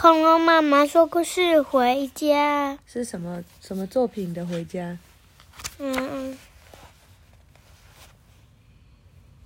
[0.00, 2.78] 恐龙妈妈说故事回家。
[2.86, 4.96] 是什么什么作品的回家？
[5.78, 6.38] 嗯嗯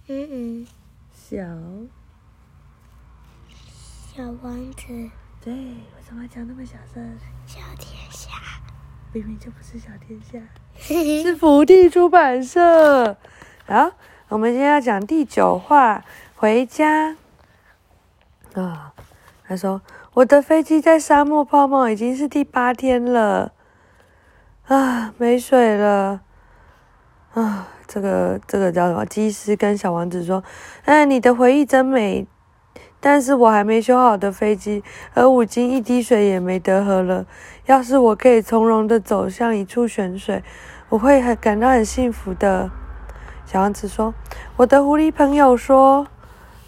[0.07, 0.67] 嗯嗯，
[1.13, 1.37] 小
[4.15, 4.87] 小王子，
[5.43, 7.19] 对，为什么要讲那么小声？
[7.49, 8.31] 小天下。
[9.13, 10.39] 明明就不是小天下，
[10.79, 13.17] 是福地出版社。
[13.67, 13.91] 好，
[14.29, 16.05] 我们今天要讲第九话，
[16.37, 17.17] 回家。
[18.53, 18.95] 啊，
[19.43, 19.83] 他说
[20.15, 23.53] 我的飞机在沙漠泡沫已经是第八天了，
[24.69, 26.21] 啊，没水了，
[27.33, 29.05] 啊，这个这个叫什么？
[29.05, 30.45] 机师跟小王子说
[30.87, 32.29] ：“哎，你的回忆真美，
[33.01, 37.27] 但是我还没修好的飞机，而五金一滴水也没得喝了。
[37.67, 40.45] 要是我可以从容的走向一处泉水，
[40.91, 42.71] 我会很感到很幸福的。”
[43.45, 44.15] 小王子说
[44.59, 46.07] ：“我的狐狸朋友说，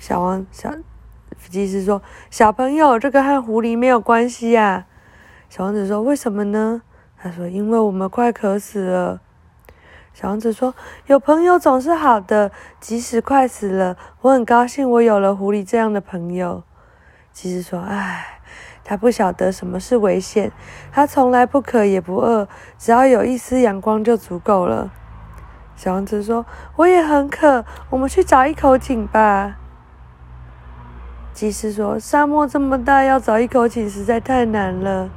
[0.01, 0.75] 小王小。”
[1.51, 4.87] 机师说：“小朋友，这个和狐狸没有关系呀。”
[5.49, 6.83] 小王子说：“为什么呢？”
[7.19, 9.21] 他说：“因为我们快渴死了。”
[10.13, 10.75] 小王子说
[11.07, 16.63] ：“有朋友总是好的，即使快死了，我很高兴我有了狐狸这样的朋友。”
[17.33, 18.41] 机师说：“唉，
[18.83, 20.51] 他不晓得什么是危险，
[20.91, 24.91] 他从来不渴也不饿，只要有一丝阳光就足够了。”
[25.77, 29.59] 小王子说：“我也很渴，我们去找一口井吧。”
[31.37, 35.11] 技师说：“沙漠这么大，要找一口井实在太难了。”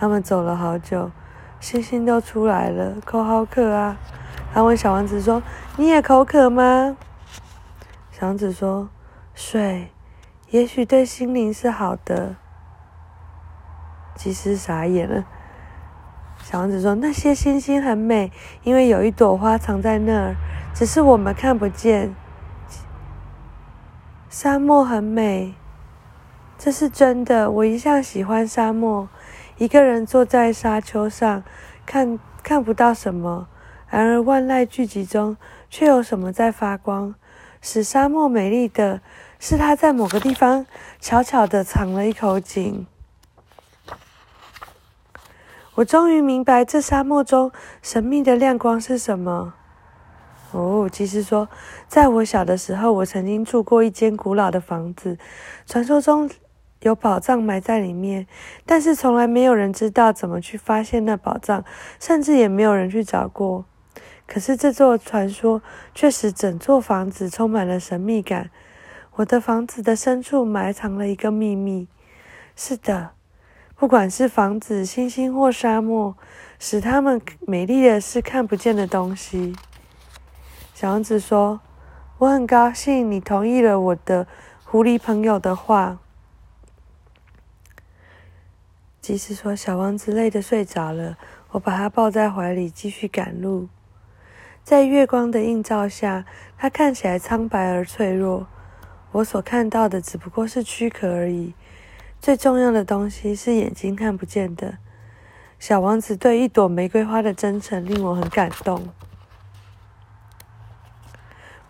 [0.00, 1.10] 他们走了好久，
[1.60, 3.98] 星星都出来了，口好渴啊！
[4.54, 5.42] 他问小王子说
[5.76, 6.96] ：“你也口渴吗？”
[8.10, 8.88] 小王子说
[9.36, 9.90] ：“水，
[10.48, 12.36] 也许对心灵是好的。”
[14.16, 15.26] 技师傻眼了。
[16.42, 18.32] 小王子说：“那些星星很美，
[18.62, 20.34] 因为有一朵花藏在那儿，
[20.72, 22.14] 只是我们看不见。
[24.30, 25.54] 沙漠很美。”
[26.66, 29.08] 这是真的，我一向喜欢沙漠。
[29.56, 31.44] 一个人坐在沙丘上，
[31.86, 33.46] 看看不到什么，
[33.88, 35.36] 然而万籁俱寂中，
[35.70, 37.14] 却有什么在发光。
[37.62, 39.00] 使沙漠美丽的
[39.38, 40.66] 是，它在某个地方
[40.98, 42.84] 悄悄地藏了一口井。
[45.76, 49.54] 我终于明白这沙漠中神秘的亮光是什么。
[50.50, 51.48] 哦，其实说，
[51.86, 55.16] 在我小的时候，我曾经住过一间古老的房子，
[55.64, 56.28] 传说中。
[56.82, 58.26] 有宝藏埋在里面，
[58.64, 61.64] 但是从来没有人知道怎么去发现那宝藏，
[61.98, 63.64] 甚至也没有人去找过。
[64.26, 65.62] 可是这座传说
[65.94, 68.50] 却使整座房子充满了神秘感。
[69.14, 71.88] 我的房子的深处埋藏了一个秘密。
[72.54, 73.12] 是的，
[73.74, 76.16] 不管是房子、星星或沙漠，
[76.58, 79.54] 使它们美丽的是看不见的东西。
[80.74, 81.60] 小王子说
[82.18, 84.26] ：“我很高兴你同意了我的
[84.64, 85.98] 狐狸朋友的话。”
[89.06, 91.16] 即使说小王子累得睡着了，
[91.52, 93.68] 我把他抱在怀里，继续赶路。
[94.64, 96.24] 在月光的映照下，
[96.58, 98.48] 他看起来苍白而脆弱。
[99.12, 101.54] 我所看到的只不过是躯壳而已。
[102.20, 104.78] 最重要的东西是眼睛看不见的。
[105.60, 108.88] 小王子对一朵玫瑰花的真诚令我很感动。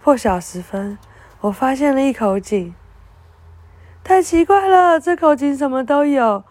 [0.02, 0.96] 破晓时分，
[1.42, 2.74] 我发现了一口井。
[4.02, 6.42] 太奇怪了，这口井什么都有。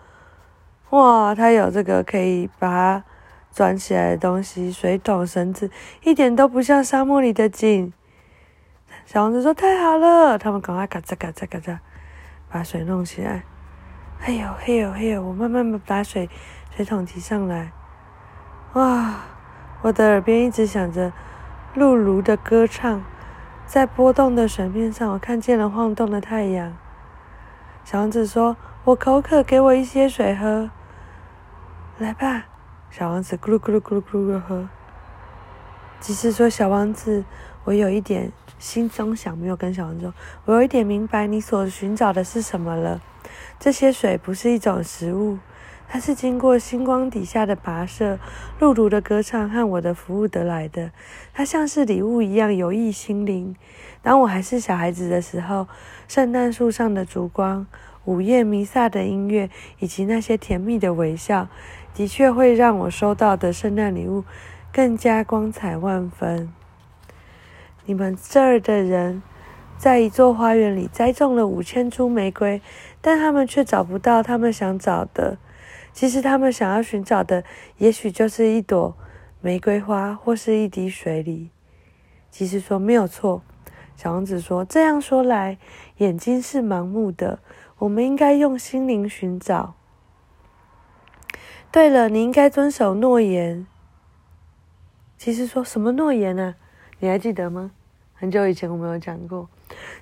[0.91, 3.03] 哇，它有这个可以把它
[3.51, 5.69] 转起来的东西，水桶、绳子，
[6.03, 7.91] 一点都不像沙漠里的井。
[9.06, 11.78] 小王子说：“太好了！”他们赶快嘎吱嘎吱嘎吱
[12.50, 13.44] 把水弄起来。
[14.19, 16.29] 嘿呦嘿呦嘿呦，我慢慢把水
[16.75, 17.72] 水桶提上来。
[18.73, 19.16] 哇，
[19.81, 21.12] 我的耳边一直响着
[21.73, 23.03] 露露的歌唱，
[23.66, 26.75] 在波动的水面上，我看见了晃动的太阳。
[27.85, 28.57] 小王子说。
[28.85, 30.69] 我口渴，给我一些水喝。
[31.97, 32.46] 来吧，
[32.91, 34.69] 小王子咕噜咕噜咕噜咕噜的喝。
[36.00, 37.25] 即使说小王子，
[37.63, 40.13] 我有一点心中想，没有跟小王子说，
[40.46, 43.01] 我有一点明白你所寻找的是什么了。
[43.59, 45.40] 这些水不是一种食物，
[45.87, 48.20] 它是经过星光底下的跋涉、
[48.59, 50.91] 露露的歌唱和我的服务得来的。
[51.34, 53.55] 它像是礼物一样有益心灵。
[54.02, 55.67] 当我还是小孩子的时候，
[56.08, 57.66] 圣诞树上的烛光。
[58.05, 59.49] 午夜弥撒的音乐，
[59.79, 61.47] 以及那些甜蜜的微笑，
[61.96, 64.23] 的确会让我收到的圣诞礼物
[64.72, 66.53] 更加光彩万分。
[67.85, 69.23] 你们这儿的人
[69.76, 72.61] 在一座花园里栽种了五千株玫瑰，
[73.02, 75.40] 但他们却找不到他们想找的。
[75.96, 77.46] 其实他们想要寻找的，
[77.78, 78.97] 也许就是一朵
[79.40, 81.52] 玫瑰花，或是一滴水里。
[82.30, 83.42] 其实说没有错，
[83.96, 85.58] 小王子说：“这样说来，
[86.00, 87.40] 眼睛是盲目的。”
[87.80, 89.76] 我们应该用心灵寻找。
[91.72, 93.66] 对了，你应该遵守诺言。
[95.18, 96.56] 其实说什么诺言呢？
[97.00, 97.72] 你还记得吗？
[98.14, 99.48] 很久以前我们有讲过。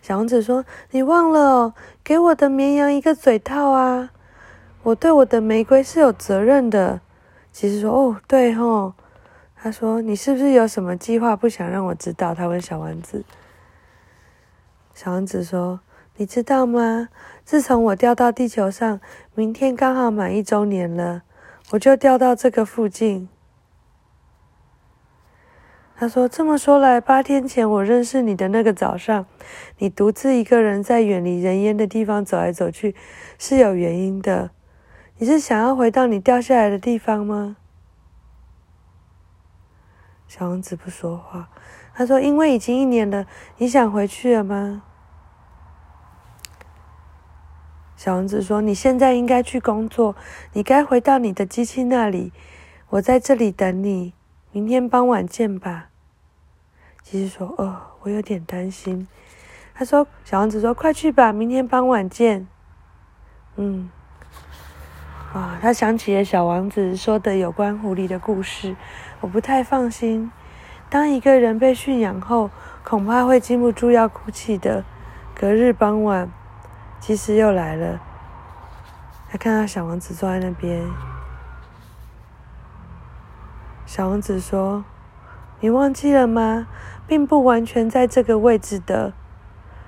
[0.02, 4.12] 小王子说：“你忘了给我的绵羊一个嘴套啊！
[4.84, 7.02] 我对我的玫瑰是有责任的。”
[7.52, 8.94] 其实说：“哦，对吼。”
[9.56, 13.24] 他说：“你是不是有什么计划不想让我知道？”他问小王子。
[14.94, 15.80] 小王子说
[16.18, 17.08] ：“你知道吗？
[17.46, 19.00] 自从我掉到地球上，
[19.36, 21.24] 明天刚好满一周年了，
[21.72, 23.30] 我就掉到这个附近。”
[25.96, 29.26] 他说：“这么说来，八天前我认识你的那个早上，
[29.78, 32.94] 你独自一个人在远离人烟的地方走来走去，
[33.38, 34.52] 是有原因的。
[35.18, 37.58] 你是想要回到你掉下来的地方吗？”
[40.28, 41.50] 小王子不说话。
[41.94, 43.28] 他说：“因为已经一年了，
[43.58, 44.82] 你想回去了吗？”
[47.96, 50.16] 小王子说：“你现在应该去工作，
[50.54, 52.34] 你该回到你的机器那里。
[52.90, 54.14] 我在这里等你，
[54.52, 55.90] 明天傍晚见吧。”
[57.04, 59.08] 机器说：“哦，我有点担心。”
[59.76, 62.48] 他说：“小王子说，快去吧，明天傍晚见。”
[63.56, 63.92] 嗯，
[65.34, 68.76] 啊，他想起了小王子说的有关狐狸的故事。
[69.20, 70.32] 我不太放心。
[70.92, 72.52] 当一个人被驯养后，
[72.84, 74.86] 恐怕会禁不住要哭泣的。
[75.34, 76.30] 隔日傍晚，
[77.00, 78.00] 祭司又来了。
[79.28, 80.88] 他看到小王子坐在那边。
[83.88, 84.86] 小王子说
[85.62, 86.68] ：“你忘记了吗？
[87.08, 89.14] 并不完全在这个位置的，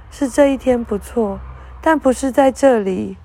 [0.09, 1.39] 是这一天不错，
[1.81, 3.18] 但不是在这里。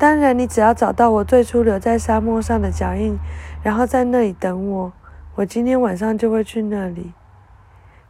[0.00, 3.18] 当然，你只要找到我最初留在沙漠上的脚印，
[3.62, 4.92] 然后在那里等我。”
[5.36, 7.12] 我今天晚上就会去那里。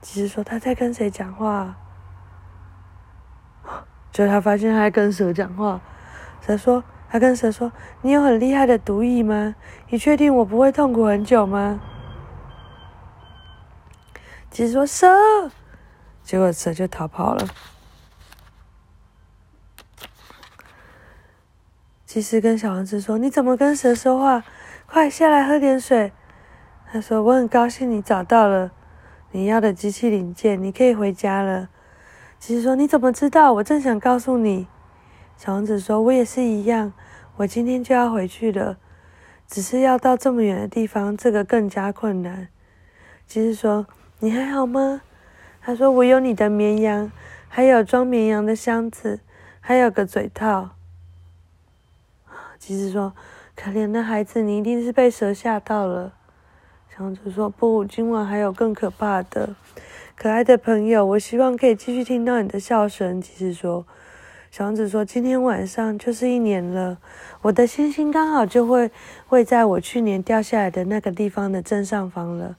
[0.00, 1.74] 其实说他在跟谁讲话？
[4.12, 5.80] 就他发现他在跟蛇讲话。
[6.40, 7.72] 蛇说：“他跟蛇说，
[8.02, 9.56] 你有很厉害的毒液吗？
[9.88, 11.80] 你确定我不会痛苦很久吗？”
[14.48, 15.08] 其实说蛇，
[16.22, 17.48] 结果蛇就逃跑了。
[22.12, 24.42] 其实跟小王子说：“你怎么跟蛇说话？
[24.84, 26.10] 快下来喝点水。”
[26.90, 28.72] 他说：“我很高兴你找到了
[29.30, 31.68] 你要的机器零件，你可以回家了。”
[32.40, 33.52] 其实说：“你怎么知道？
[33.52, 34.66] 我正想告诉你。”
[35.38, 36.92] 小王子说：“我也是一样，
[37.36, 38.76] 我今天就要回去了，
[39.46, 42.48] 只是要到这么远的地方，这个更加困难。”
[43.28, 43.86] 其实说
[44.18, 45.02] ：“你还好吗？”
[45.62, 47.12] 他说：“我有你的绵羊，
[47.46, 49.20] 还有装绵羊的箱子，
[49.60, 50.70] 还有个嘴套。”
[52.60, 53.14] 其实说
[53.56, 56.12] ：“可怜的孩子，你一定是被蛇吓到了。”
[56.94, 59.56] 小王子说：“不，今晚还有更可怕的。
[60.14, 63.86] 可爱的朋友，我希望可以继续听到你的笑声。”其实说，
[64.50, 66.98] 小王子说：“今天晚上就是一年了，
[67.40, 68.90] 我的星星刚好就会
[69.26, 72.58] 会在我去年掉下来的那个地方的正上方了。”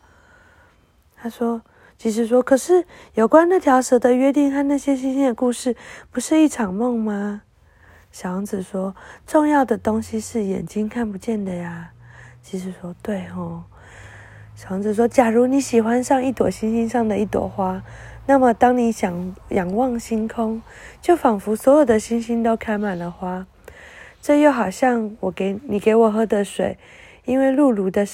[1.16, 1.62] 他说
[2.00, 5.76] ：“其实说，可是有关那条蛇的约定和那些星星的故事，
[6.10, 7.44] 不是一场梦吗？”
[8.12, 11.92] 小王子说：“重要的东西是眼睛看不见的呀。”
[12.44, 13.64] 其实说：“对哦。”
[14.56, 17.82] 小王子说：“假如你喜欢上一朵星星上的一朵花，
[18.28, 20.62] 那么当你想仰望星空，
[21.02, 23.48] 就仿佛所有的星星都开满了花。
[24.22, 26.78] 这又好像我给你给我喝的水，
[27.26, 28.06] 因为露露的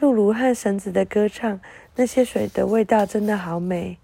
[0.00, 1.60] 露露和绳子的歌唱，
[1.96, 3.98] 那些水的味道真的好美。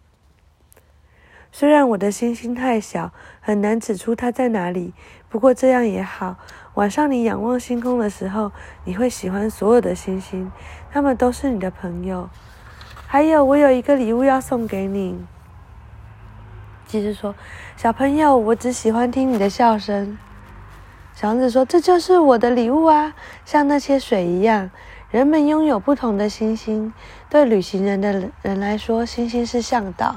[1.56, 4.92] 虽然我的星星太小，很难指出它在哪里，
[5.28, 6.34] 不过这样也好。”
[6.74, 8.50] 晚上你仰望星空的时候，
[8.82, 10.50] 你会喜欢所有的星星，
[10.90, 12.28] 他们都是你的朋友。
[13.06, 15.24] 还有，我有一个礼物要送给你。
[16.88, 17.36] 其实说，
[17.76, 20.18] 小朋友，我只喜欢听你的笑声。
[21.14, 24.72] 小王子说：“这就是我的礼物啊，像那些水一样。
[25.12, 26.92] 人们拥有不同的星星，
[27.30, 30.16] 对旅行人的人来说，星星是向导。”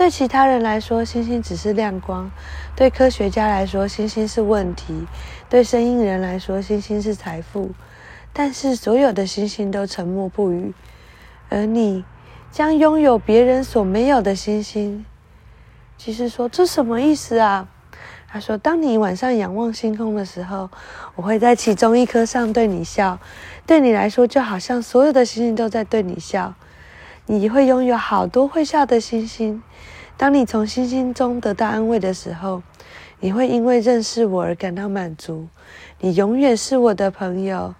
[0.00, 2.30] 对其他人来说，星星只是亮光；
[2.74, 4.94] 对科学家来说，星星是问题；
[5.50, 7.70] 对生意人来说，星星是财富。
[8.32, 10.72] 但是，所有的星星都沉默不语，
[11.50, 12.02] 而你
[12.50, 15.04] 将拥有别人所没有的星星。
[15.98, 17.68] 其实说这什么意思啊？
[18.26, 20.70] 他说：“当你晚上仰望星空的时候，
[21.14, 23.18] 我会在其中一颗上对你笑，
[23.66, 26.54] 对你来说，就好像所有的星星都在对你笑。
[27.38, 29.62] 你会拥有好多会笑的星星。”
[30.18, 32.62] 当你从星星中得到安慰的时候，
[33.20, 35.46] 你会因为认识我而感到满足。
[36.00, 37.74] 你永远是我的朋友。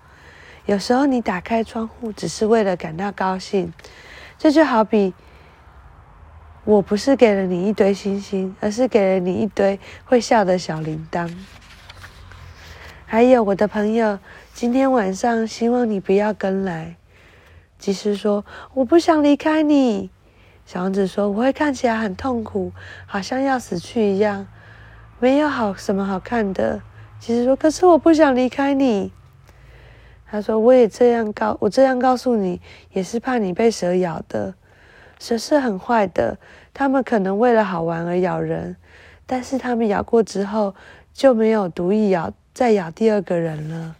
[0.66, 3.72] 有时候你打开窗户只是为了感到高兴，
[4.38, 5.12] 这就好比
[6.64, 11.28] 我不是给了你一堆星星，而是给了你一堆会笑的小铃铛。
[13.04, 14.20] 还有我的朋友，
[14.54, 16.99] 今天晚上希望你不要跟来。
[17.80, 18.44] 祭司说
[18.74, 20.10] ：“我不想离开你。”
[20.66, 22.70] 小王子说：“我会看起来很痛苦，
[23.06, 24.46] 好像要死去一样，
[25.18, 26.82] 没有好什么好看的。”
[27.18, 29.10] 祭司说：“可是我不想离开你。”
[30.30, 32.60] 他说：“我也这样告，我这样告诉你，
[32.92, 34.54] 也是怕你被蛇咬的。
[35.18, 36.38] 蛇是很坏的，
[36.72, 38.76] 他们可能为了好玩而咬人，
[39.26, 40.74] 但是他们咬过之后
[41.12, 43.96] 就没有毒意咬再咬第二个人了。”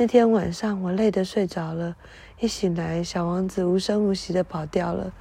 [0.00, 1.96] 那天晚上，我累得睡着了，
[2.40, 5.12] 一醒来，小王子无声无息的跑掉了。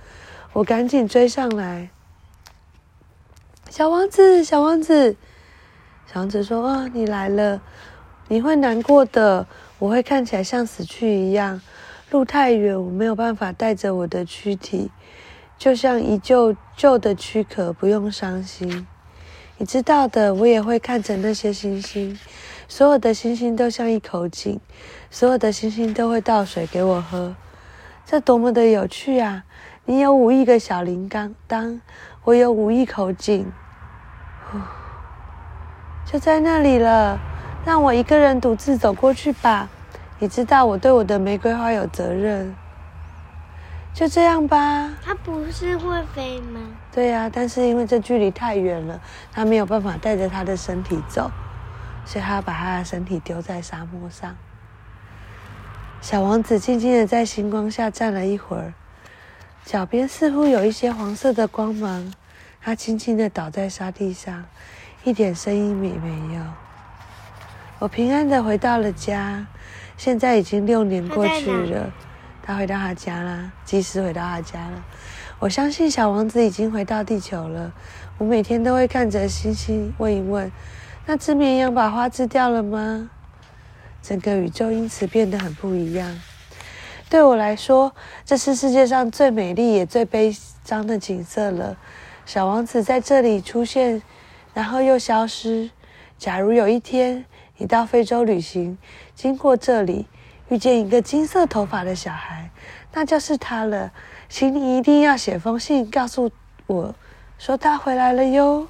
[0.54, 1.90] 我赶紧追上来，
[3.70, 5.16] 小王子，小王子，
[6.06, 7.60] 小王子说：“哦，你来了，
[8.28, 9.48] 你会难过的。
[9.80, 11.60] 我会看起来像死去一样，
[12.12, 14.92] 路太远，我没有办法带着我的躯体，
[15.58, 17.74] 就像一旧旧的躯壳。
[17.74, 18.88] 不用伤心，
[19.58, 22.18] 你知道的，我也会看着那些星星，
[22.68, 24.60] 所有的星星都像一口井，
[25.10, 27.36] 所有的星星都会倒水给我喝，
[28.06, 29.44] 这多么的有趣啊！”
[29.90, 31.80] 你有五亿个小铃铛，当
[32.26, 33.52] 我有五亿口井，
[36.06, 37.18] 就在那里了。
[37.66, 39.70] 让我一个人独自走过去吧。
[40.20, 42.54] 你知道我对我的玫瑰花有责任。
[43.98, 44.94] 就这样吧。
[45.04, 46.60] 它不是会飞吗？
[46.92, 49.02] 对呀，但是因为这距离太远了，
[49.32, 51.32] 它没有办法带着它的身体走，
[52.06, 54.36] 所以它把它的身体丢在沙漠上。
[56.00, 58.72] 小王子静静的在星光下站了一会儿。
[59.66, 62.14] 脚边似乎有一些黄色的光芒，
[62.62, 64.46] 他轻轻的倒在沙地上，
[65.06, 66.44] 一点声音也没有。
[67.80, 69.48] 我平安的回到了家，
[69.98, 71.92] 现在已经六年过去了。
[72.48, 74.82] 他回到他家了，及时回到他家了。
[75.38, 77.74] 我相信小王子已经回到地球了。
[78.18, 80.50] 我每天都会看着星星问一问：
[81.06, 83.10] 那只绵羊把花吃掉了吗？
[84.02, 86.22] 整个宇宙因此变得很不一样。
[87.10, 91.76] 对我来说，这是世界上最美丽也最悲伤的景色了。
[92.26, 94.02] 小王子在这里出现，
[94.54, 95.70] 然后又消失。
[96.18, 97.26] 假如有一天
[97.58, 98.78] 你到非洲旅行，
[99.14, 100.08] 经过这里，
[100.50, 102.50] 遇见一个金色头发的小孩，
[102.94, 103.92] 那就是他了。
[104.30, 106.32] 请你一定要写封信告诉
[106.68, 106.96] 我，
[107.38, 108.68] 说他回来了哟。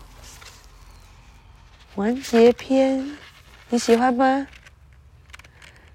[1.96, 3.18] 完结篇，
[3.70, 4.48] 你喜欢吗？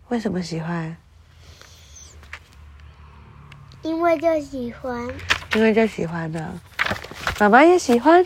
[0.09, 0.97] 为什么喜欢？
[3.83, 5.09] 因为就喜欢，
[5.55, 6.53] 因为就喜欢的，
[7.41, 8.25] 妈妈也喜欢。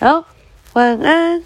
[0.00, 0.24] 好，
[0.72, 1.42] 晚安。